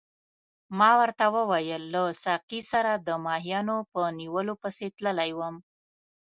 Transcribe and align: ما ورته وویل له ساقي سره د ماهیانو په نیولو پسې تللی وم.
ما 0.79 0.91
ورته 1.01 1.25
وویل 1.37 1.83
له 1.93 2.03
ساقي 2.23 2.61
سره 2.71 2.91
د 2.95 3.09
ماهیانو 3.25 3.77
په 3.91 4.01
نیولو 4.19 4.53
پسې 4.61 4.85
تللی 4.97 5.31
وم. 5.39 5.55